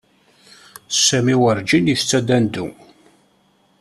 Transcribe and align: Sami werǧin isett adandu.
Sami 1.05 1.35
werǧin 1.41 1.91
isett 1.93 2.11
adandu. 2.19 2.67